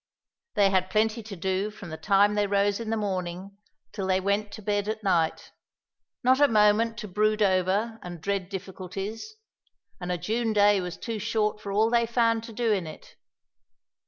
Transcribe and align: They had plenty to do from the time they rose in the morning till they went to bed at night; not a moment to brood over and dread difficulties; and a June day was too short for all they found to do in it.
They 0.55 0.71
had 0.71 0.89
plenty 0.89 1.21
to 1.21 1.35
do 1.35 1.69
from 1.69 1.91
the 1.91 1.95
time 1.97 2.33
they 2.33 2.47
rose 2.47 2.79
in 2.79 2.89
the 2.89 2.97
morning 2.97 3.59
till 3.91 4.07
they 4.07 4.19
went 4.19 4.51
to 4.53 4.61
bed 4.63 4.87
at 4.87 5.03
night; 5.03 5.51
not 6.23 6.41
a 6.41 6.47
moment 6.47 6.97
to 7.01 7.07
brood 7.07 7.43
over 7.43 7.99
and 8.01 8.19
dread 8.19 8.49
difficulties; 8.49 9.35
and 9.99 10.11
a 10.11 10.17
June 10.17 10.53
day 10.53 10.81
was 10.81 10.97
too 10.97 11.19
short 11.19 11.61
for 11.61 11.71
all 11.71 11.91
they 11.91 12.07
found 12.07 12.43
to 12.45 12.51
do 12.51 12.71
in 12.71 12.87
it. 12.87 13.15